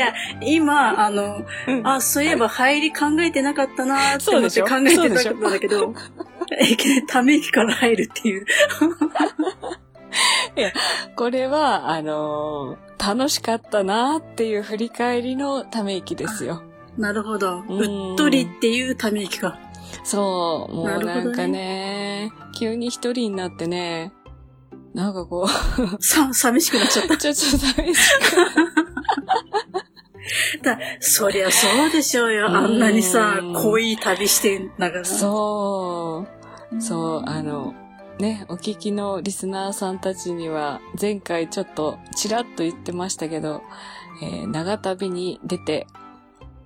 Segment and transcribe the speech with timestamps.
[0.00, 5.94] や、今、あの、うんあ、そういえば入り考えてなかったなーって思って考えてなかったんだけど、
[6.58, 8.46] え、ため息から入るっていう。
[11.16, 16.62] これは、あのー楽しかったなっていう振り返りのため息ですよ。
[16.98, 17.64] なるほど。
[17.66, 19.58] うっとりっていうため息か。
[20.04, 24.12] そう、もうなんかね、急に一人になってね、
[24.92, 25.48] なんかこ
[26.00, 28.00] さ、寂しくなっちゃっう、 ちょっと寂し
[30.62, 30.78] た。
[31.00, 32.46] そりゃそうでしょうよ。
[32.46, 35.02] うんあんなにさ、濃い旅してんだから。
[35.02, 35.06] く。
[35.06, 36.26] そ
[36.72, 37.74] う、そう、あの、
[38.18, 43.62] ね、お聞きのリスナーさんたちには、前回ちょっとちらっと言ってましたけど、
[44.22, 45.86] えー長旅に出て、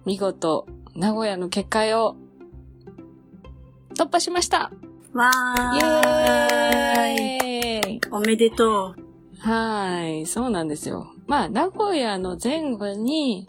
[0.04, 2.16] 見事、名古屋の結界を
[3.96, 4.72] 突破しました
[5.12, 5.30] わ
[5.76, 7.20] イーい。
[7.78, 8.94] エーイおめでと
[9.38, 11.13] はい、そうなんですよ。
[11.26, 13.48] まあ、名古屋の前後に、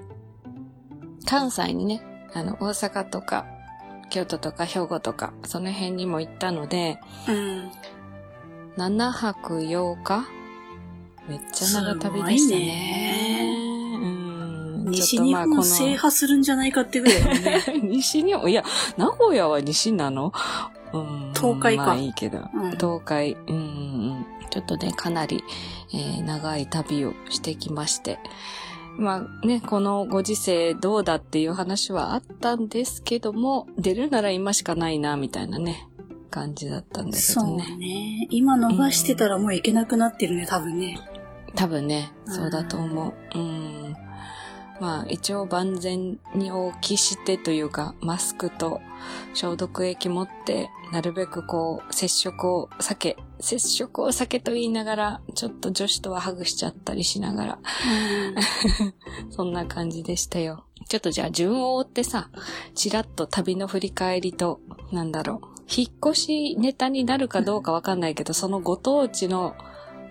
[1.26, 2.02] 関西にね、
[2.34, 3.46] あの、大阪とか、
[4.10, 7.34] 京都とか兵庫とか、その辺にも行ったので、う。
[7.34, 7.72] うん。
[8.78, 10.26] 7泊8日？
[11.28, 13.50] めっちゃ長旅でしたね。
[14.04, 17.64] うん西日本制覇するんじゃないかってぐらいだね。
[17.82, 18.64] 西日本、いや、
[18.98, 20.32] 名古屋は西なの？
[20.94, 21.34] うん。
[21.34, 22.40] 東海かまあいいけど。
[22.54, 24.26] うん東海、うんうんうん。
[24.56, 25.44] ちょっとね、かなり、
[25.94, 28.20] えー長い旅をしてきまして。
[28.98, 35.90] まあね、このご時世どうだっていう話はあったんですけども、出るなら今しかないな、みたいなね、
[36.32, 37.76] 感じだったんだけそうどね。
[37.76, 38.28] ね。
[38.30, 40.98] 今逃してたらもう行けなくなってるね、多分ね。
[41.58, 43.38] 多分ね、そうだと思う。
[43.38, 43.96] うん。
[44.80, 48.80] まあ、一応万全にお期してというか、マスクと
[49.34, 57.60] 消毒液持って、なるべくこう、接触を避け、接触を避けと言いながら、ちょっと女子とはハグしちゃったりしながら、
[59.32, 60.66] そんな感じでしたよ。
[60.88, 62.30] ちょっとじゃあ順を追ってさ、
[62.76, 64.60] ちらっと旅の振り返りと、
[64.92, 69.56] なんだろう、引っ越しネタになるかどうかわかんないけど、そのご当地の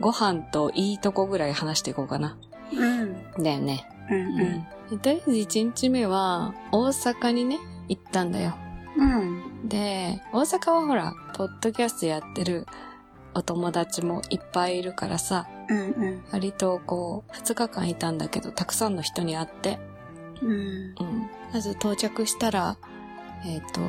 [0.01, 2.37] ご飯といいとこぐらい話していこうかな。
[2.73, 3.43] うん。
[3.43, 3.89] だよね。
[4.11, 4.65] うん。
[4.93, 4.99] うん。
[4.99, 8.57] とりあえず1日目は、大阪にね、行ったんだよ。
[8.97, 9.69] うん。
[9.69, 12.67] で、大阪はほら、ポッドキャストやってる
[13.35, 15.79] お友達もいっぱいいるからさ、うん。
[15.79, 16.25] うん。
[16.31, 19.79] 割とこう、2日間いたんだけど、たくさんの人に会って、
[20.43, 20.51] うん。
[20.51, 20.95] うん。
[21.53, 22.77] まず到着したら、
[23.45, 23.81] えっ、と、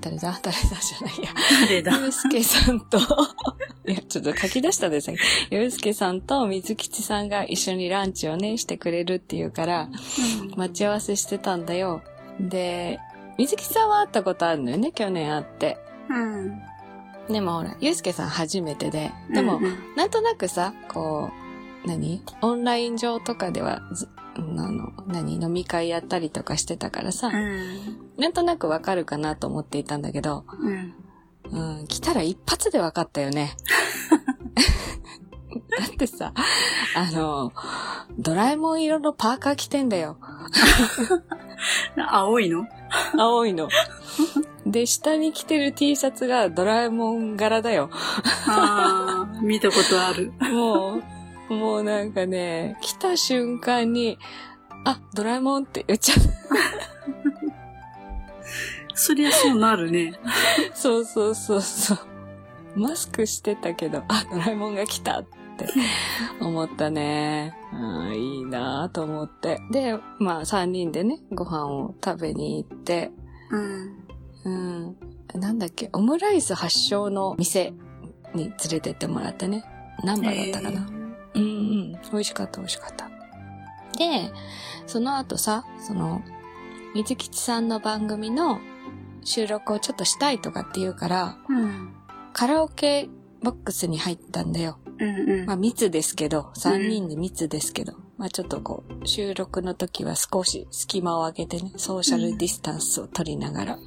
[0.00, 0.38] 誰だ？
[0.42, 1.30] 誰だじゃないや。
[1.66, 1.98] 誰だ？
[1.98, 2.98] ゆうすけさんと、
[3.88, 5.16] いや、ちょっと書き出したですね。
[5.50, 9.88] ゆうすけさんと水吉さんが一緒にランチをね、してくれるっていうから、
[10.56, 12.02] 待ち合わせしてたんだよ。
[12.38, 13.00] で、
[13.38, 15.78] 水木さんは会ったことあるのよね、去年会って。
[16.08, 16.62] うん。
[17.28, 19.10] でもほら、ゆうすけさん初めてで。
[19.32, 21.30] でも、うんうんなんとなくさ、こ
[21.84, 22.22] う、何？
[22.42, 25.34] オンライン上とかではず、あの、何？
[25.34, 27.98] 飲み会やったりとかしてたからさ、うん。
[28.18, 30.94] なんとなくわかるかなと思っていたんだけど、うん。
[31.50, 33.56] うん、来たら一発でわかったよね。
[35.78, 36.32] だってさ、
[36.96, 37.52] あの、
[38.18, 40.18] ドラえもん色のパーカー着てんだよ。
[41.96, 42.66] 青いの？
[43.18, 43.68] 青いの。
[44.66, 47.90] で、下に着てる T シャツがドラえもん柄だよ。
[48.46, 50.32] ああ、見たことある。
[50.52, 51.00] も
[51.50, 54.18] う、もうなんかね、来た瞬間に、
[54.84, 56.32] あ、ドラえもんって言っちゃった。
[58.96, 60.14] そりゃそうなるね。
[60.72, 61.98] そうそうそうそう。
[62.76, 65.43] マスクしてたけど、あ、ドラえもんが来たって
[66.40, 67.54] 思ったね。
[67.72, 69.60] うん、いいなと思って。
[69.70, 73.10] で、まあ3人でね、ご飯を食べに行って、
[73.50, 74.04] うん。
[74.44, 74.96] うん、
[75.34, 77.72] なんだっけ、オムライス発祥の店
[78.34, 79.64] に連れてってもらってね。
[80.02, 80.86] 何番だったかな。
[81.34, 81.92] うんうん。
[81.92, 83.08] 美味しかった美味しかった。
[83.98, 84.32] で、
[84.86, 86.22] その後さ、その、
[86.94, 88.60] 水吉さんの番組の
[89.24, 91.94] 収録をちょっとしたいとかって言うから、うん。
[92.32, 93.08] カラオケ
[93.42, 94.78] ボックスに入ったんだよ。
[94.98, 95.46] うんうん。
[95.46, 103.78] まあ密ですけど、3人で密ですけど、まあちょっとこう、収録の時は少し隙間を空けてね、ソーシャルディスタンスを取りながら。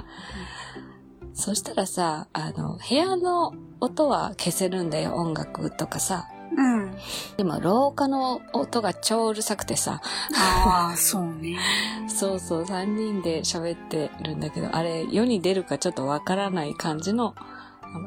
[1.33, 6.27] そしたらさ、あの、部屋の音は消せるんだよ、音楽とかさ。
[6.57, 6.91] うん。
[7.37, 10.01] でも廊下の音が超うるさくてさ、
[10.35, 11.59] ああ、そうね。
[12.09, 17.35] そうそう、3人で喋ってるんだけど、あれ、世に出るかちょっとわからない感じの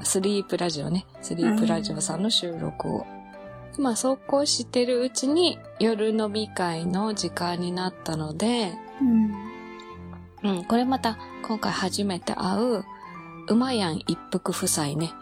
[0.02, 1.06] スリープラジオね。
[1.22, 3.06] スリープラジオさんの収録を。
[3.78, 9.34] まあ、そうこうしてるうちに夜飲み会の時間になったので、うん。
[10.42, 12.84] うん、これまた今回初めて会う、
[13.48, 15.12] うまやん一服夫妻ね。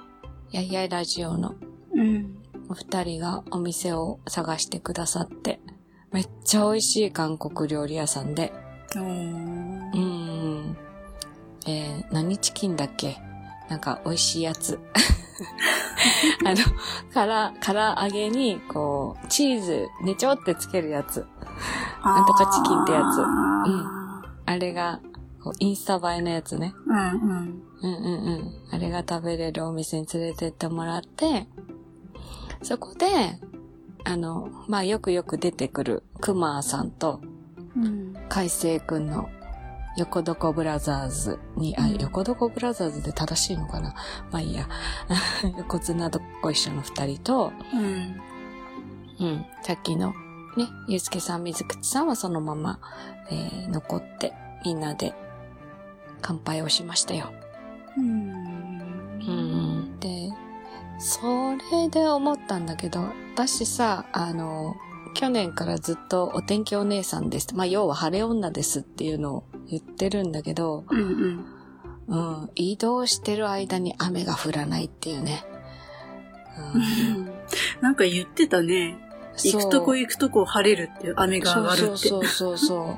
[0.50, 1.54] やいやいラジオの
[1.94, 2.36] うん。
[2.68, 8.52] お二人がお店を探してくださって、まあ、めっちゃ美味しい韓国料理屋さんで。
[8.96, 10.76] うん。
[11.66, 13.18] えー、何チキンだっけ？
[13.68, 14.78] なんか美味しいやつ。
[16.44, 16.56] あの、
[17.12, 21.26] から、唐揚げに、こう、チーズ、ねちょってつけるやつ。
[22.04, 25.00] なんとかチキンってやつああれが、
[25.42, 26.74] こう、インスタ映えのやつね。
[26.86, 27.62] ーうんうん。
[27.80, 28.52] うんうんうん。
[28.72, 31.48] あれが食べれるお店に連れてってもらって、
[32.62, 33.06] そこで、
[34.04, 37.20] あの、まあ、よくよく出てくるクマーさんと
[37.76, 38.14] うん。
[38.28, 39.28] 海星くんの
[39.96, 43.94] 横床ブラザーズに、あ、うん横床ブラザーズで正しいのかな？
[44.30, 44.68] まあいいや。
[45.58, 48.20] 横綱とご一緒の二人と、うん。
[49.20, 50.14] うん、さっきの
[50.56, 52.78] ね、ゆうすけさん、水口さんはそのまま、
[53.30, 54.32] えー残って、
[54.64, 55.14] みんなで
[56.20, 57.32] 乾杯をしましたよ。
[57.96, 58.30] うん。
[59.20, 60.00] うん。
[60.00, 60.30] で、
[60.98, 63.00] それで思ったんだけど、
[63.34, 64.74] 私さ、あの、
[65.14, 67.54] 去年からずっとお天気お姉さんです。
[67.54, 71.44] まあ、要は晴れ女ですっていうのを言ってるんだけど、うんうん。
[72.08, 72.16] う
[72.46, 75.44] ん、移動してる間に雨が降らないっていうね。
[76.74, 77.30] うん、
[77.82, 78.98] なんか言ってたね。
[79.44, 81.84] 行くとこ行行くとこ晴れるって、雨が上がるって。
[81.86, 82.96] そうそうそうそう。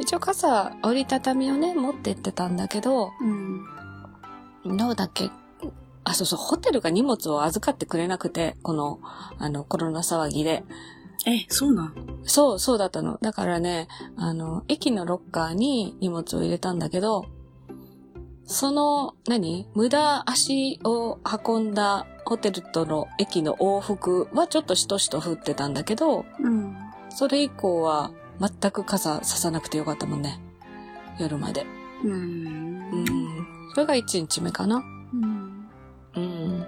[0.00, 3.12] 一応傘、折りたたみをね、持ってってたんだけど、
[4.64, 4.76] うん。
[4.76, 5.30] どうだっけ？
[6.04, 8.98] あ、そうそう、ホテルが荷物を預かってくれなくて、この、
[9.38, 10.64] あの、コロナ騒ぎで。
[11.26, 11.94] え、そうなん？
[12.24, 13.18] そう、そうだったの。
[13.20, 17.26] だからね、あの、駅のロッカーに荷物を入れたんだけど、
[18.44, 19.68] その、何？
[19.74, 26.76] 無駄足を運んだホテルとの駅の往復はちょっとしとしと降ってたんだけど、うん。
[27.10, 28.10] それ以降は
[28.40, 30.40] 全く傘ささなくてよかったもんね。
[31.18, 31.66] 夜まで。
[32.04, 32.08] う。
[32.08, 33.46] うんん。
[33.74, 34.82] それが1日目かな。
[35.12, 35.68] うん。
[36.16, 36.61] うん。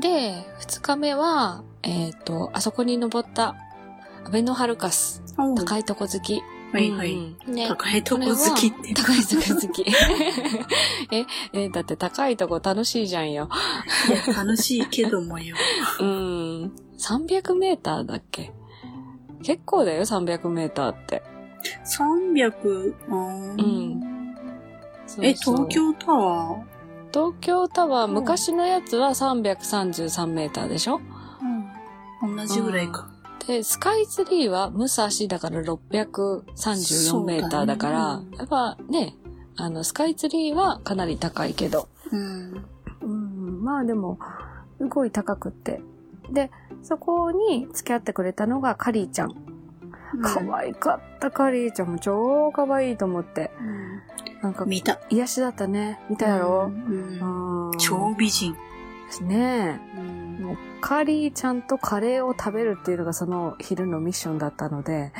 [0.00, 3.54] で、2日目は、えっ、と、あそこに登った、
[4.24, 5.22] アベノハルカス。
[5.38, 6.42] お高いとこ好き。
[6.72, 7.12] はいはい。
[7.12, 8.94] うんね高いとこ好きって。
[8.94, 9.84] 高いとこ好き。
[11.12, 13.48] え、え、だって高いとこ楽しいじゃんよ。
[14.08, 15.54] いや楽しいけどもよ。
[16.00, 16.72] うん。
[16.98, 18.52] 300メーターだっけ？
[19.42, 21.22] 結構だよ、300メーターって。
[21.84, 24.14] 300、ううん
[25.20, 26.73] え、東京タワー？
[27.14, 31.00] 東京タワー、うん昔のやつは333メーターでしょ？
[32.22, 32.36] うん。
[32.36, 33.08] 同じぐらいか。
[33.46, 39.14] で、スカイツリーは武蔵だから634メーターだから、ねやっぱね、
[39.56, 41.88] あの、スカイツリーはかなり高いけど。
[42.10, 42.64] うん。
[43.02, 44.18] うん、まあでも、
[44.78, 45.82] すごい高くって。
[46.32, 46.50] で、
[46.82, 49.34] そこに付き合ってくれたのがカリーちゃん。
[50.22, 53.50] 可愛かった、カリーちゃんも超可愛いと思って。
[53.60, 54.02] うん
[54.42, 55.00] なんか、見た。
[55.08, 56.00] 癒しだったね。
[56.10, 56.66] 見たやろ？
[56.66, 57.78] うんうん。
[57.78, 58.54] 超美人。
[59.22, 59.98] ねえ。
[59.98, 60.14] うん
[60.44, 65.12] もうカリーちゃんとカレーを食べるっていうのがその昼のミッションだったので、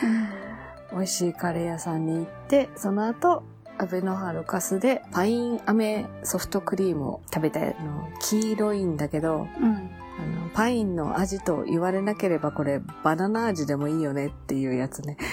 [0.92, 3.44] 美味しいカレー屋さんに行って、その後、
[3.78, 7.72] アベノハルカスでパイン飴ソフトクリームを食べたの。
[8.20, 9.90] 黄色いんだけど、うん。
[10.18, 15.16] あのパインの味と言われなければこれバナナ味でもいいよねっていうやつね。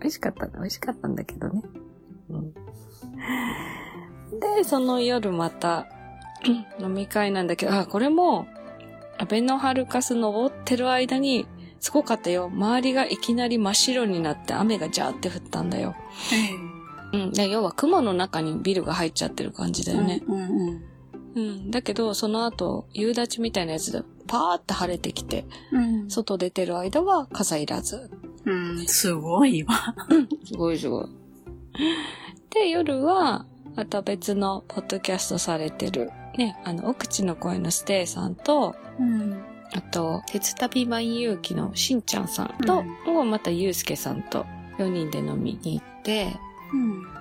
[0.00, 1.62] 美味しかった、美味しかったんだけどね。
[2.28, 2.52] うん、
[4.38, 5.86] で、その夜また
[6.78, 8.46] 飲み会なんだけど、あ、これも、
[9.16, 11.46] アベノハルカス登ってる間に、
[11.80, 12.50] すごかったよ。
[12.52, 15.94] 周りがいきなり真っ白になって雨がジャーって降ったんだよ。
[17.12, 17.32] うん。
[17.32, 20.22] で要は雲の中にビルが入っちゃってる感じだよね。
[20.26, 20.82] うんうんうん。
[21.70, 26.10] だけど、その後、夕立みたいなやつで、パーって晴れてきて、うん。
[26.10, 28.10] 外出てる間は傘いらず。
[28.44, 28.86] うん。
[28.86, 29.94] すごいわ。
[30.44, 31.06] すごいすごい。
[32.50, 39.42] で、夜は、また別のポッドキャストされてる、ね、あの、奥地の声のステイさんと、うん。
[39.72, 44.46] あと、鉄旅万有機のしんちゃんさんと、もうまたゆうすけさんと
[44.78, 46.36] 4人で飲みに行って、
[46.72, 47.13] うん。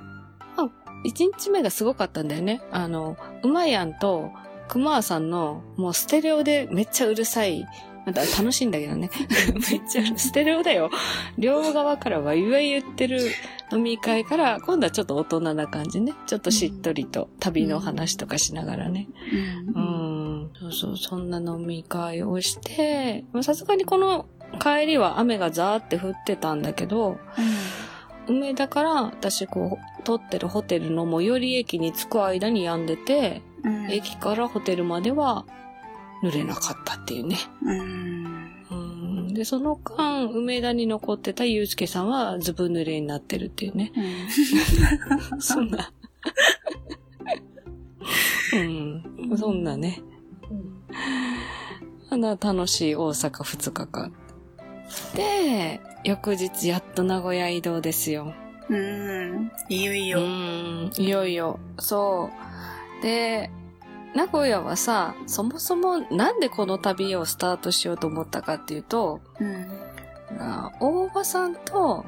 [1.04, 2.62] 1日目がすごかったんだよね。
[2.72, 4.32] あの、うまやんと、
[4.68, 7.68] くまーさんの、もうステレオでめっちゃうるさい。
[8.06, 9.10] また楽しいんだけどね。
[9.72, 10.90] めっちゃステレオだよ。
[11.38, 13.32] 両側からは言わ言ってる
[13.72, 16.14] 飲み会から、今度はちょっと大人な感じね。
[16.26, 19.08] ちょっとしっとりと旅の話とかしながらね。
[19.74, 19.80] う。
[19.80, 20.52] うんん。
[20.60, 24.26] そうそう、そんな飲み会をして、まあさすがにこの
[24.60, 27.18] 帰りは雨がザーって降ってたんだけど、
[28.28, 33.92] 梅田から私こう、撮ってるホテルの最寄り駅に着く間に止んでて、うん。
[33.92, 35.46] 駅からホテルまでは
[36.24, 37.38] 濡れなかったっていうね。
[37.64, 38.66] うん。
[38.72, 43.92] うんで、その間、梅田に残ってたゆうすけさんはずぶ濡れになってるっていうね。
[45.40, 45.92] そんな。
[48.54, 49.38] うん。
[49.38, 50.02] そんなね。
[52.10, 54.14] あの、楽しい大阪2日間
[55.16, 58.34] で、翌日やっと名古屋移動ですよ。
[58.70, 59.52] うん。
[59.70, 60.20] いよいうよ。
[60.20, 61.60] ん、いよいよ。
[61.80, 62.30] そ
[63.00, 63.04] う。
[63.04, 63.50] で、
[64.16, 69.68] 名古屋はさ、そもそもなんでこの旅をスタートしようと思ったかっていうと、うん。
[70.40, 72.06] あ大場さんと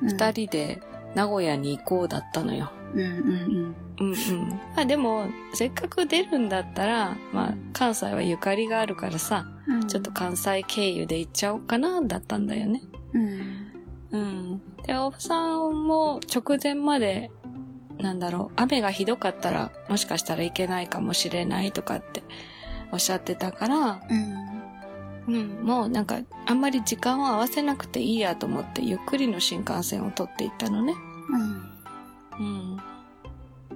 [0.00, 0.80] 二人で
[1.14, 2.70] 名古屋に行こうだったのよ。
[2.94, 4.48] うんうんうんうん。
[4.74, 9.88] まあでも、せっかく出るんだったら、まあ関西はゆかりがあるからさ、うん。
[9.88, 12.82] ちょっと関西経由で行っちゃおうかな、だったんだよね。
[13.14, 13.76] うん。
[14.10, 14.62] うん。
[14.86, 17.30] で、大場さんも直前まで、
[17.98, 22.22] なんだろう、雨がひどかったら、もしかしたらいけないかもしれないとかって
[22.92, 24.56] おっしゃってたから、うん。
[25.28, 30.94] うん、もうなんか、あんまり時間を合わせなくていいやと思って、ゆっくりの新幹線を取っていったのね。
[31.30, 31.76] うん。
[32.38, 32.80] うん。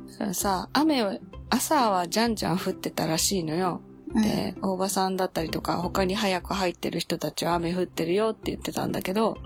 [0.07, 1.19] そしたらさ、雨は、
[1.49, 3.81] 朝はじゃんじゃん降ってたらしいのよ。
[4.15, 9.39] で、大場さんだったりとか、他に早く入ってる人たちは雨降ってるよって言ってたんだけど、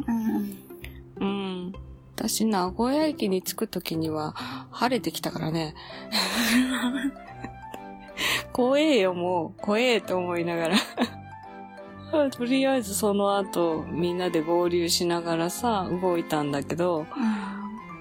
[1.20, 1.26] うん。
[1.26, 1.26] う
[1.68, 1.72] ん。
[2.16, 4.34] 私、名古屋駅に着くときには、
[4.70, 5.74] 晴れてきたからね。
[8.52, 9.60] 怖えよ、もう。
[9.60, 10.76] 怖えと思いながら。
[12.30, 17.06] とりあえずその後、みんなで合流しながらさ、動いたんだけど、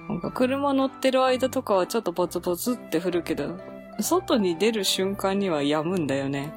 [0.08, 3.58] なんか車乗ってる間とかはちょっとポツポツって降るけど、
[4.00, 6.52] 外に出る瞬間には止むんだよね。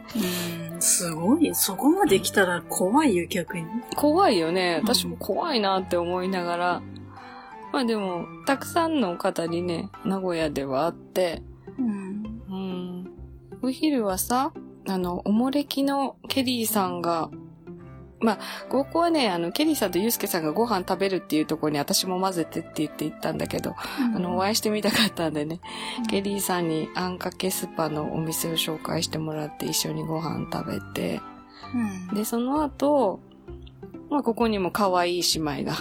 [0.72, 0.82] うん。
[0.82, 1.54] すごい。
[1.56, 3.66] そこまで来たら怖いよ、逆に。
[3.96, 4.80] 怖いよね。
[4.82, 6.82] うん私も怖いなって思いながら。
[7.72, 11.44] まあでも、たくさんの方にね、名古屋ではあって、
[11.78, 12.42] うん。
[12.50, 13.12] うん。
[13.62, 14.54] お昼はさ、
[14.88, 17.30] あの、おもれきのケリーさんが、
[18.20, 23.76] まあ、ここはね、あの、ケリーさんとユースケさんがご飯食べるっていうところに私も混ぜてって言って行ったんだけど、
[24.16, 25.60] あの、お会いしてみたかったんでね、
[26.10, 31.22] ケリーさんにあんかけスパのお店を紹介してもらって一緒にご飯食べて、
[32.10, 32.16] うん。
[32.16, 33.20] で、その後、
[34.10, 35.76] まあ、ここにも可愛い姉妹が、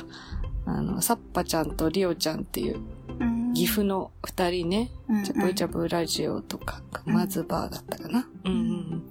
[0.66, 2.80] あの、サッパちゃんとリオちゃんっていう
[3.20, 8.28] うん、岐阜の二人ね、うん、チャプチャプラジオとか、まずバーだったかな。
[8.44, 8.52] うん。
[8.52, 9.02] うんうん。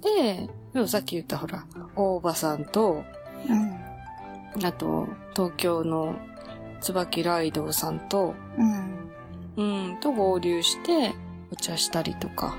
[0.00, 0.48] で、
[0.78, 1.64] でもさっき言ったほら、
[1.96, 3.02] 大場さんと、
[3.48, 3.52] う
[4.60, 4.64] ん。
[4.64, 6.14] あと、東京の
[6.80, 8.36] 椿ライドウさんと、
[9.56, 9.90] うん。
[9.90, 11.16] うん、と合流して、
[11.50, 12.56] お茶したりとか。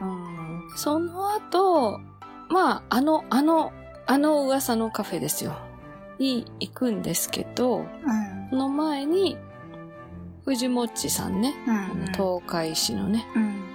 [0.00, 0.08] うん。
[0.08, 0.76] うん。
[0.76, 2.00] その後、
[2.50, 3.72] まあ、あの、あの、
[4.06, 5.56] あの噂のカフェですよ。
[6.18, 7.86] に行くんですけど、うん。
[8.50, 9.38] その前に、
[10.44, 12.06] 藤もっちさんね、うん。
[12.06, 13.71] 東海市のね、うん。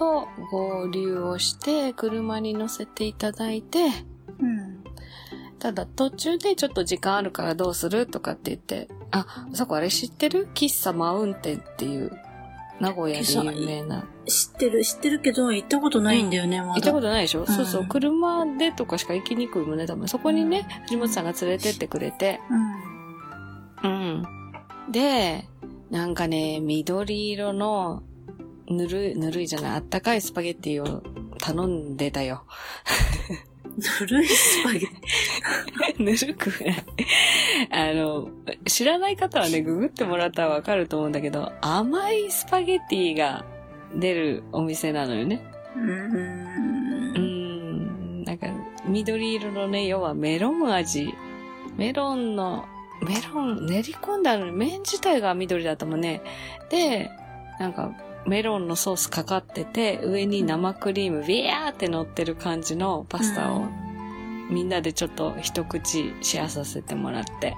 [0.00, 3.86] うん、と合流をして、車に乗せていただいて、
[4.38, 4.84] うん。
[5.58, 10.48] ただ途中でちょっと時間あるからどうするとかって言って、あ、そこあれ知ってる？
[10.54, 12.12] 喫茶マウンテンっていう、
[12.80, 14.06] 名古屋で有名な。
[14.26, 16.74] 知ってる、知ってるけど、行ったことないんだよね、まだ。
[16.74, 20.06] 行ったことないでしょ、んそうそう、車でとかしか行きにくいもんね、多分。
[20.06, 22.40] そこにね、藤本さんが連れてってくれて、
[23.82, 23.90] うん。
[23.90, 24.92] うん。
[24.92, 25.48] で、
[25.90, 28.04] なんかね、緑色の、
[28.68, 31.02] ぬるい、ぬるいじゃない、あったかいスパゲッティを
[31.38, 32.44] 頼んでたよ。
[34.00, 34.80] ぬるいスパゲッ
[35.96, 36.84] テ ぬるくない。
[37.70, 38.28] あの、
[38.66, 43.44] 知らない方はね、ググってもらったらわかると思うんだけど、甘いスパゲッティが
[43.94, 45.42] 出るお店なのよね。
[45.76, 45.80] ィ。
[45.80, 45.84] う。
[45.84, 45.88] う
[47.18, 47.22] ん
[48.20, 48.24] ん。
[48.24, 48.48] なんか、
[48.86, 51.14] 緑色のね、要はメロン味。
[51.76, 52.66] メロンの、
[53.00, 56.20] メロン練り込んだのに麺自体が緑だったもんね。
[56.70, 57.10] で、
[57.58, 57.92] なんか、
[58.26, 63.66] メロンのソースかかってて、上に生クリームビヤーって乗ってる感じのパスタを
[64.50, 67.56] みんなでちょっと一口シェアさせてもらって。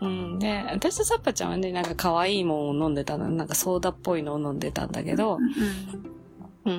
[0.00, 0.24] うん。
[0.32, 0.38] うん。
[0.38, 3.28] で、私とサッパちゃんはね、なんか可愛いもんを飲んでたの。
[3.28, 5.38] なんかソーダっぽいのを飲んでたんだけど、
[6.64, 6.76] うんう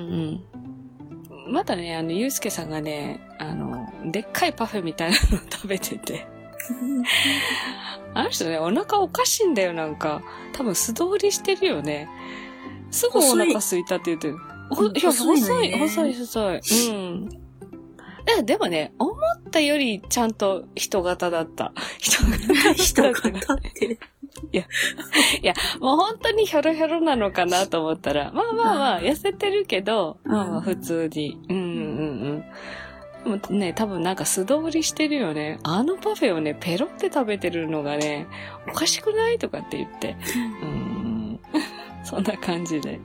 [1.50, 1.52] ん。
[1.52, 6.26] まだね、あの、ゆうすけさんがね、あの、でっかいパフェみたいなのを食べてて。
[8.14, 10.22] あの人ね、お腹おかしいんだよ、なんか。
[10.52, 12.08] 多分素通りしてるよね。
[12.90, 14.36] すぐお腹空いたって言ってる。
[14.70, 16.60] 細いの細い、細い、細い。
[16.90, 17.28] うん。
[18.26, 21.72] いや、でもね、思ったよりちゃんと人型だった。
[21.98, 23.30] 人型人だった。
[23.30, 23.98] 型って。
[25.80, 31.38] もう本当にヒョロヒョロなのかなと思ったら、まあまあまあ、うん痩せてるけど、うんまあまあ普通に。
[31.48, 31.64] うんうんう
[32.38, 32.44] ん。
[33.26, 35.58] もね、多分なんか素通りしてるよね。
[35.62, 38.26] あのパフェをね、ペロって食べてるのがね、
[38.68, 40.16] おかしくないとかって言って。
[40.62, 41.40] うん。
[42.04, 43.00] そんな感じで。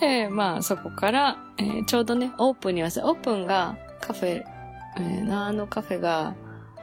[0.00, 4.44] で、まあそこから、えーちょうどね、オープンにはせ、オープンがカフェ、
[4.98, 6.34] えーあのカフェが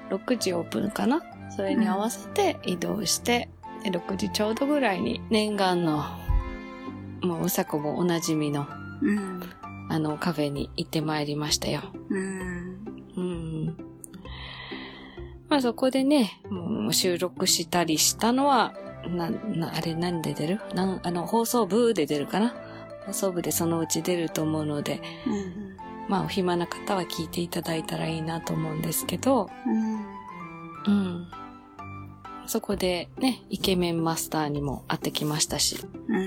[0.10, 1.22] 6時オープンかな？
[1.56, 3.50] それに合わせて移動して、
[3.84, 6.04] で6時ちょうどぐらいに念願の、
[7.22, 8.68] もううさこもおなじみの、
[9.02, 9.44] うん。
[9.90, 11.82] あのカフェに行ってまいりましたよ。
[12.10, 12.86] うん。
[13.18, 13.66] うん。
[15.50, 18.74] まあそこでね、もう収録したりしたのは、
[19.08, 20.62] な、な、あれ何で出る？
[20.74, 22.56] なん、あの、放送部で出るかな？
[23.06, 25.78] 放送部でそのうち出ると思うので、うん
[26.10, 29.96] まあお暇な方は聞いていただいたらいいなと思うんですけど、うん。
[30.86, 31.28] うん。
[32.46, 35.78] そこでね、イケメンマスターにも会ってきましたし、
[36.10, 36.23] うん。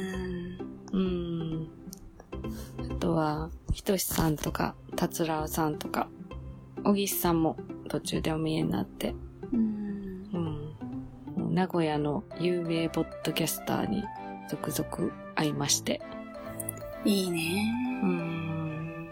[3.17, 6.09] は、ひとしさんとか、たつらうさんとか、
[6.85, 7.57] おぎしさんも
[7.89, 9.15] 途中でお見えになって、
[9.53, 10.75] うん。
[11.37, 11.55] うん。
[11.55, 14.05] 名古屋の有名ポッドキャスターに
[14.49, 16.01] 続々会いまして。
[17.05, 17.73] いいね。
[18.03, 19.09] うん。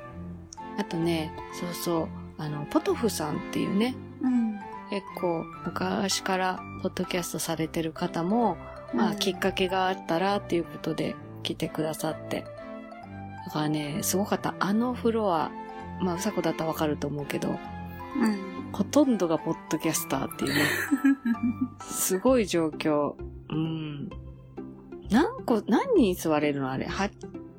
[0.79, 2.09] あとね、そうそう、
[2.39, 4.59] あの、ポトフさんっていうね、うん。
[4.91, 8.57] 結構昔からポッドキャストされてる方も、
[8.93, 12.45] まあ、きっかけがあったらっていうことで来てくださって。
[13.47, 14.55] だからね、すごかった。
[14.59, 15.51] あのフロア、
[16.01, 18.71] まあ、うさこだったらわかると思うけど、うん。
[18.73, 20.61] ほとんどがポッドキャスターっていうね、
[21.81, 23.15] すごい状況。
[23.51, 24.09] うん。
[25.11, 26.87] 何個、何人座れるのあれ？
[26.87, 27.09] は、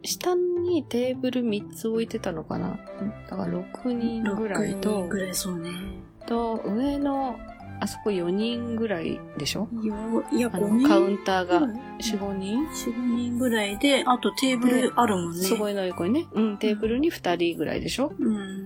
[0.03, 2.77] 下にテーブル3つ置いてたのかな？
[3.29, 5.69] だから6人ぐらい6と人、ぐらいそうね。
[6.25, 7.37] と、上の、
[7.79, 9.67] あそこ4人ぐらいでしょ？
[9.83, 10.81] よ、いや、あ5人。
[10.83, 15.37] の、カウンターがうん4、5人？4、5人ぐらいで、あとテーブルあるもんね。
[15.43, 16.27] すごいの横にね。
[16.33, 18.13] うん、テーブルに2人ぐらいでしょ？
[18.17, 18.65] うん。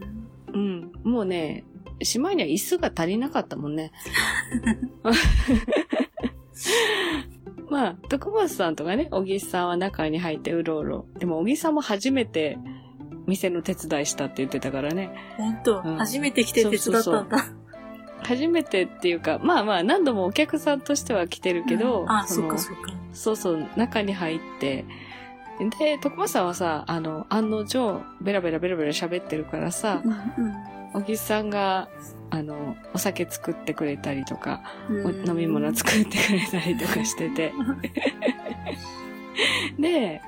[0.54, 0.92] うん。
[1.04, 1.64] もうね、
[2.04, 3.92] しまいには椅子が足りなかったもんね。
[7.70, 11.06] まあ、徳松さんとかね、小木さんは中に入ってうろうろ。
[11.20, 12.58] でも、小木さんも初めて
[13.28, 15.12] 店の手伝いしたって言ってたからね。
[15.38, 17.46] ほんと、うん初めて来て手伝ったんだ。
[18.24, 22.94] 初めてっていうか、まあまあ、何度もお客さんとしては来てるけど、うんあ、そっのかそっか。
[23.14, 24.86] そうそう、中に入って、
[25.80, 31.88] で、徳松さんはさ、あの、案の定、ベラベラベラベラ喋ってるからさ、うん小木さんが、
[32.32, 37.54] あの、お酒作ってくれたりとか、飲み物作ってくれたりとかしてて。
[39.78, 40.22] で、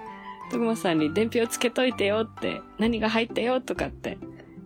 [0.51, 4.17] 徳松さんに伝票つけといてよって、何が入ったよとかって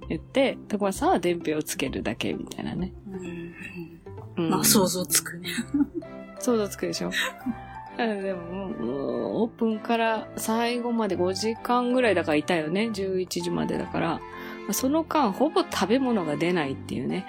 [0.09, 2.93] 言って、徳松さんは伝票つけるだけみたいなね。
[3.07, 3.53] うん。
[4.37, 5.49] うんまあ、想像つくね。
[6.39, 7.11] 想像つくでしょ？
[7.97, 12.89] うんでももうオープンから最後まで5時間ぐらいだからいたよね。
[12.93, 14.19] 11時までだから。
[14.71, 17.25] その間、ほぼ食べ物が出ないっていうね。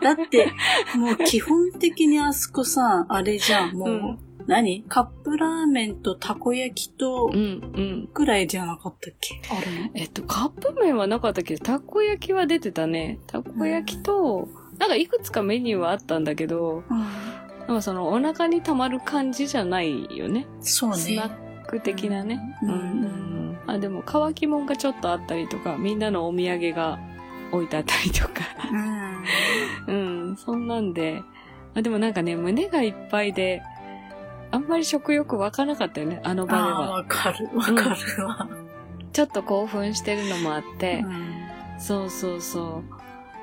[0.16, 0.50] だって、
[0.96, 4.84] もう基本的にあそこさ、あれじゃん、もう、うん何？
[4.88, 8.08] カップラーメンとたこ焼きとうん、うん。
[8.12, 9.40] ぐらいじゃなかったっけ？
[9.50, 9.90] あるの？
[9.94, 11.56] えっと、カップ麺はなかったけ？
[11.56, 13.18] ど、たこ焼きは出てたね。
[13.26, 14.48] たこ焼きと、
[14.78, 16.98] なんかいくつかメニューはあったんだけど、うん。
[16.98, 20.46] なんかそのお腹に溜まる感じじゃないよね。
[20.60, 21.22] そうねスナ。
[21.24, 22.40] ック的なね。
[22.62, 26.98] うんんあ、でも乾き物がちょっとあったりとか、みんなのお土産が
[27.52, 28.42] 置いてあったりとか。
[29.86, 30.28] うん。
[30.28, 31.22] うん、そんなんで。
[31.76, 33.62] あでもなんかね、胸がいっぱいで、
[34.52, 36.90] あんまり食欲湧かなかったよね、あの場でああ、は。
[36.90, 37.72] わかる、わか
[38.16, 38.48] るわ。
[39.12, 41.40] ちょっと興奮してるのもあって、うん
[41.78, 42.82] そうそうそ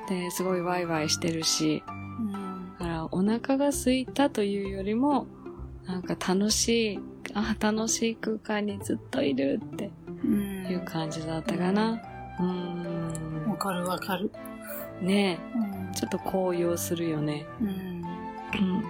[0.06, 0.08] う。
[0.08, 5.26] で、すごいワイワイしてるし、うんだからお腹が空いたというよりも、
[5.86, 7.00] なんか楽しい、
[7.34, 9.90] あ、楽しい空間にずっといるって
[10.22, 12.00] うんいう感じだったかな。
[12.38, 13.50] うーん。
[13.50, 14.30] わかるわかる。
[15.00, 17.44] ねうんえ、ちょっと高揚するよね。
[17.60, 18.84] うんうん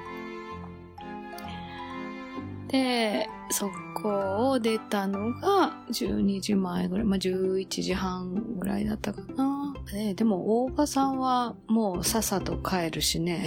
[2.69, 9.75] で、そこを出たのが12時前ぐらい、まあ、11時半ぐらいだったかな。
[9.93, 13.47] ね、でも大場さんはもうさっさと帰るしね。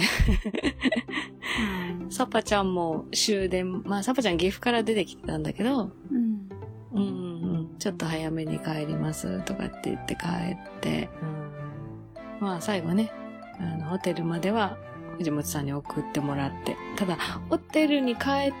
[2.10, 6.48] サパちゃんも終電、まあサパちゃん岐阜から出てきてたんだけど、うん。
[6.94, 7.04] うんうんう
[7.62, 11.08] ん、ちょっと早めに帰りますとかって言って帰って、
[12.40, 13.10] うん、まあ最後ね、
[13.58, 14.76] あの、ホテルまでは
[15.18, 17.16] 藤本さんに送ってもらって、ただ、
[17.48, 18.52] ホテルに帰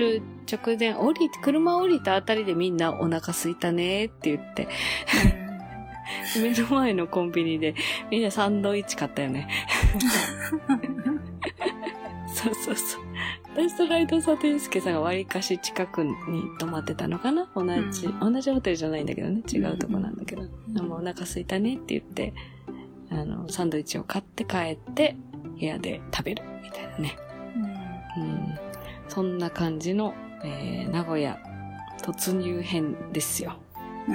[0.00, 4.66] る直前、降りて、車降りたあたりでみんなお腹空いたねって言って、
[6.36, 7.74] 目の前のコンビニで
[8.10, 9.48] みんなサンドイッチ買ったよね。
[12.34, 13.02] そうそうそう。
[13.54, 16.14] 私とライドサテンスケさんが割かし近くに
[16.58, 17.48] 泊まってたのかな？
[17.54, 19.42] 同じ、うん同じホテルじゃないんだけどね。
[19.52, 20.42] 違うとこなんだけど。
[20.42, 22.32] んでもお腹空いたねって言って、
[23.10, 25.16] あの、サンドイッチを買って帰って、
[25.58, 27.18] 部屋で食べるみたいなね。
[28.16, 28.69] うん。
[29.10, 31.38] そんな感じの、えー、名古屋
[32.00, 33.56] 突入編ですよ。
[34.08, 34.14] うん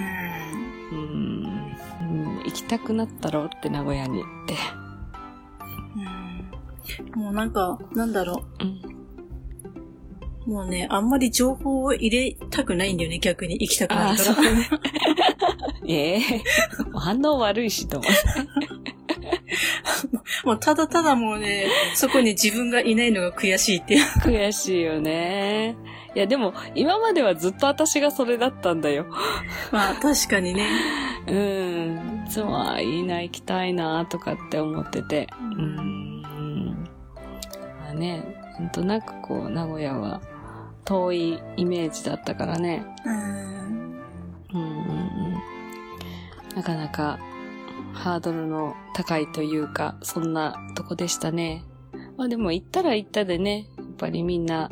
[0.92, 1.76] うん。
[2.02, 4.56] うん、行きたくなったろって名古屋にって。
[5.96, 8.82] うんもうなんか、なんだろうん。
[10.46, 10.50] う。
[10.50, 14.42] もうね、あんまり情報を入れたくないんだよね、逆に行きたくないから。
[14.42, 14.70] ね。
[15.88, 16.44] ええ
[16.94, 18.18] 反応悪いしと思って。
[20.44, 24.06] もうただただもうね、そこに自分がいないのが悔しいっていう。
[24.24, 25.76] 悔しいよね。
[26.16, 29.06] いや、でも、今まではずっと私がそれだったんだよ。
[29.72, 30.66] まあ確かにね。
[31.28, 32.24] うん。
[32.26, 35.28] いつもは、いいな、行きたいな、とかって思ってて。
[35.40, 36.22] うん。
[36.22, 38.24] まあね、
[38.60, 40.22] なんとなくこう、名古屋は
[40.86, 42.86] 遠いイメージだったからね。
[43.06, 43.16] うん。
[44.54, 46.56] うんうんうん。
[46.56, 47.20] なかなか、
[47.96, 51.64] ハードルの高いというか、そんなとこでしたね。
[52.18, 54.70] まあでも行ったら行ったでね、やっぱりみんな、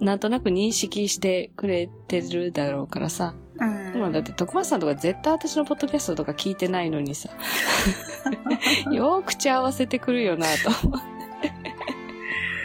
[0.00, 3.34] なんとなく認識してくれてるだろうからさ。
[3.60, 3.92] うん。
[3.94, 7.28] 今だって徳松さんとか絶対私のポッドキャストとか聞いてないのにさ。
[8.90, 11.71] よー口合わせてくるよなと思って。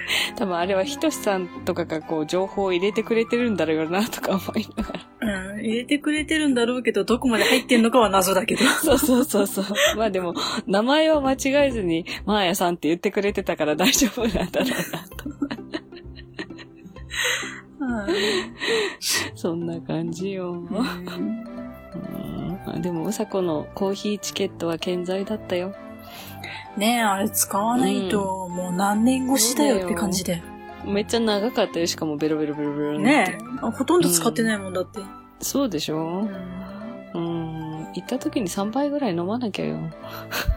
[0.36, 5.54] 多分あれはひとしさんとかがこう情報を入れてくれてるんだろうなとか思いながら。
[5.54, 5.60] うん。
[5.60, 8.64] 入れてくれてるんだろうけど、どこまで入ってんのかは謎だけど。
[8.84, 9.66] そうそうそうそう。
[9.98, 10.34] まあでも、
[10.66, 14.76] 名前は間違えずに、マーヤさんって言ってくれてたから大丈夫なんだろうな
[15.18, 15.68] と。
[19.36, 20.52] そんな感じよ。
[20.52, 21.48] うん
[22.82, 25.74] でも、うさこのコーヒーチケットは健在だったよ。
[26.78, 30.42] ねえ、あれ使わないと、もう何年越しだよって感じで。
[30.86, 35.00] めっちゃ長かったよ、しかもベロベロベロベロねえ、ほとんど使ってないもんだって。
[35.40, 36.28] そうでしょ？
[37.14, 37.88] うんうん。
[37.94, 39.78] 行った時に3杯ぐらい飲まなきゃよ。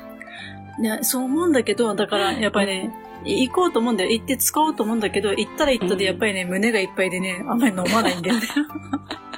[0.78, 4.11] ね、そう思うんだけど、だから、やっぱりね、い行こうと思うんだよ。
[4.11, 8.42] 行って使おうと思うんだけど、行ったら行ったで、やっぱりね、胸がいっぱいでね、あんまり飲まないんだよね。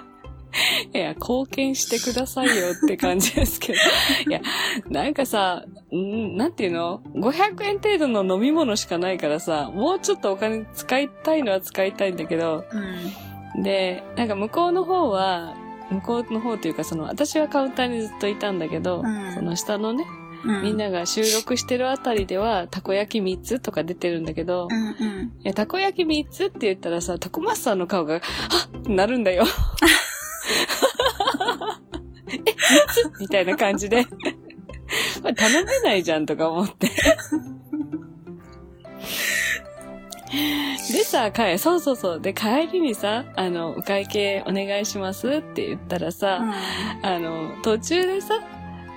[0.93, 3.79] いや、貢献してくださいよって感じですけど。
[4.29, 4.41] いや、
[4.89, 12.65] なんかさ、んなんていうの ?500 円程度の飲み物しかないからさ、もうちょっとお金使いたいのは使いたいんだけど、
[13.55, 13.63] うん。
[13.63, 15.55] で、なんか向こうの方は、
[15.91, 20.05] 向こうの方というかその、私はカウンターにずっといたんだけど、うんその下のね、
[20.45, 20.63] うん。
[20.63, 25.33] みんなが収録してるあたりでは、たこ焼き3つとか出てるんだけど、いうんうん。
[25.43, 28.23] や、たこ焼き3つって言ったらさ、徳松さんの顔が、はっ
[28.79, 29.45] ってなるんだよ。
[32.29, 32.43] え、3
[33.15, 34.05] つみたいな感じで。
[34.05, 34.11] こ
[35.25, 36.91] れ頼めないじゃんとか思って。
[40.93, 42.21] でさ、帰、そうそうそう。
[42.21, 46.41] で、帰りにさ、あの、お会計お願いしますって言ったらさ、
[47.03, 48.41] あの、途中でさ、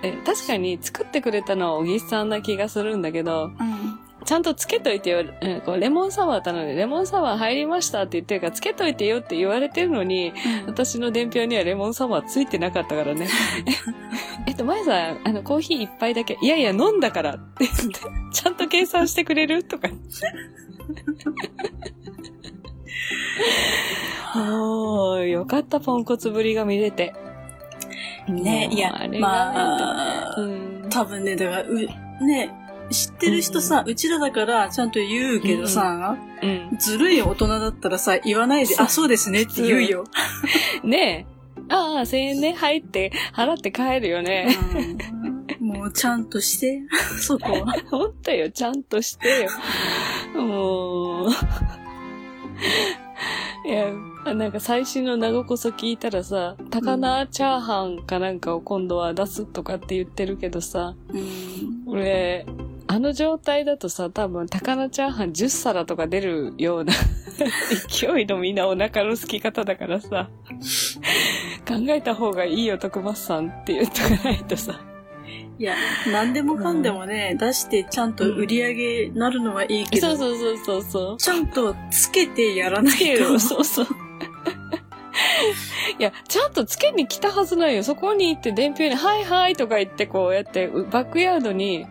[0.03, 3.99] え、確かに作ってくれたのは小木さんな気がするんだけど、うん。
[4.25, 10.33] ちゃんとつけといてよ、うんこうレモンサワー頼んで、レモンサワー入りましたって言ってるから、つけといてよって言われてるのに、
[10.65, 13.27] 私の伝票にはレモンサワーついてなかったからね。
[14.47, 17.99] えっと、前さん、あの、コーヒー一杯だけ、いやいや、飲んだからって言って、
[18.33, 19.63] ちゃんと計算してくれる？
[19.63, 19.89] とか。
[24.35, 27.13] もう、よかった、ポンコツぶりが見れて。
[28.27, 30.87] ね、いやあ、れがまあ、うん。
[30.89, 31.75] 多分ね、だから、う、
[32.25, 32.51] ね、
[32.91, 36.77] 知ってる人さ、うちらだからちゃんと言うけどさ、うん。
[36.77, 40.03] ずるい大人だったらさ、言わないで、あ、そうですねって言うよ。
[40.83, 41.35] ねえ。
[41.69, 44.47] ああ、1000円ね、入って、払って帰るよね。
[44.75, 45.25] うん
[45.65, 46.83] もうちゃんとして、
[47.19, 47.73] そこは。
[47.89, 49.47] ほんとよ、ちゃんとして
[50.35, 50.41] よ。
[50.41, 51.29] もう。
[53.67, 53.91] いや、
[54.35, 62.45] なんか最新の名古こそ聞いたらさ、高菜チャーハンかなんかを今度は出すとかって言ってるけどさ、うん俺、
[62.87, 66.93] あの状態だとさ、多分高菜チャーハン10皿とか出るような
[67.89, 70.29] 勢いのみんなお腹の空き方だからさ、
[71.67, 74.79] 考えた方がいいよ、徳松さんって言っとかないとさ。
[75.57, 75.75] いや、
[76.11, 81.17] 何でもかんでもね、出してちゃんと売り上げなるのはいいけど、そうそうそうそうそう。
[81.17, 83.33] ちゃんとつけてやらないと。
[83.33, 83.39] る。
[83.39, 83.87] そうそう。
[85.97, 87.83] いや、ちゃんとつけに来たはずないよ。
[87.83, 91.85] そこに行って伝票に、はいはいとか言ってこうやって、うバックヤードに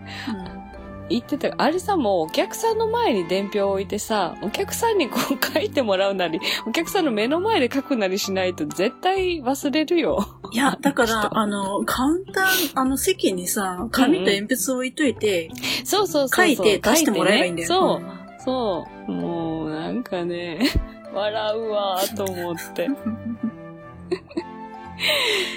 [1.11, 1.55] 行ってた。
[1.59, 10.27] あれさ、もうお客さんの前に伝票を置いてさ、お客さんにこう書いてもらうなり、 お客さんの目の前で書くなりしないと絶対忘れるよ。
[10.53, 15.51] いや、だから、あの、カウンター、あの席にさ、紙と鉛筆置いといて、
[15.85, 16.47] そうそうそうそう。
[16.47, 17.69] 書いて出してもらえばいいんだよ。
[17.69, 18.03] ねそう。
[18.45, 19.12] そう。
[19.12, 20.61] もう、なんかね、
[21.14, 22.88] 笑うわーと思って。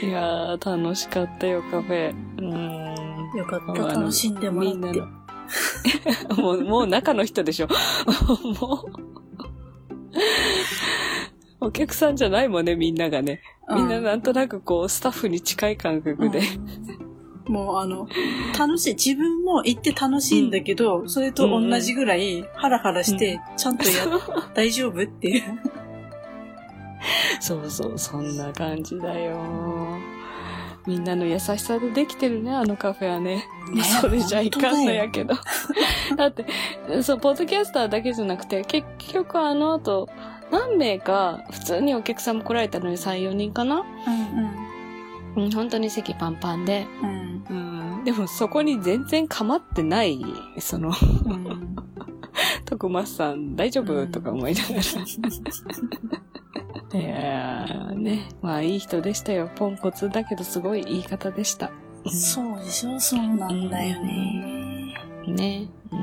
[0.04, 2.12] いやー、楽しかったよ、カフェ。
[2.12, 3.38] うーん。
[3.38, 5.17] よかった、楽しんでもらってみんなの。。
[6.38, 7.68] もう、もう中の人でしょ。
[8.60, 9.08] もう。
[11.60, 13.42] お客さんじゃないもんね、みんながね。
[13.74, 16.40] みんななんとなくこう、スタッフに近い感覚で。
[16.40, 16.98] うん
[17.50, 18.08] もうあの、
[18.58, 18.94] 楽しい。
[18.96, 24.06] 自分も行って楽しいんだけど、それと同じぐらいハラハラして、ちゃんとや、
[24.54, 25.44] 大丈夫っていう。
[27.40, 29.38] そうそう、そんな感じだよ。
[30.88, 33.45] みんなの優しさでできてるね、あのカフェはね。
[33.73, 35.36] ねそれじゃいかんのやけど。
[36.15, 36.45] だって、
[37.04, 40.08] そう、ポッドキャスターだけじゃなくて、結局あの後、
[40.50, 43.84] 何名か、普通にお客さんも来られたのに3、4人かな
[45.36, 46.88] うんうん、本当に席パンパンで。
[47.04, 47.45] うん。
[47.50, 47.54] う
[48.00, 50.17] ん、でもそこに全然構ってない、
[50.60, 50.93] その、
[51.26, 51.32] うん。
[51.32, 51.76] うん。
[52.63, 54.82] 徳松さん大丈夫、うんとか思いながら。
[56.93, 59.50] いやーね、まあいい人でしたよ。
[59.56, 61.71] ポンコツだけどすごいいい方でした。
[62.06, 62.97] うんそうでしょ？
[63.00, 64.93] そうなんだよね。
[65.28, 65.67] ね。
[65.91, 66.00] うん。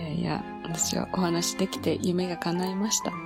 [0.00, 3.12] いやいや、私はお話できて夢が叶いました。
[3.12, 3.16] うん。